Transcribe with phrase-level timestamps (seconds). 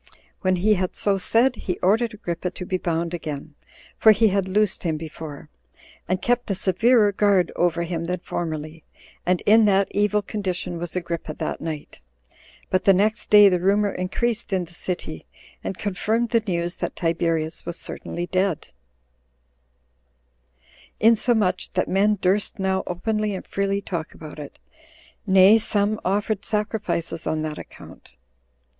[0.39, 3.53] When he had so said, he ordered Agrippa to be bound again,
[3.97, 5.47] [for he had loosed him before,]
[6.07, 8.83] and kept a severer guard over him than formerly,
[9.27, 12.01] and in that evil condition was Agrippa that night;
[12.71, 15.27] but the next day the rumor increased in the city,
[15.63, 18.69] and confirmed the news that Tiberius was certainly dead;
[20.99, 24.57] insomuch that men durst now openly and freely talk about it;
[25.27, 28.15] nay, some offered sacrifices on that account.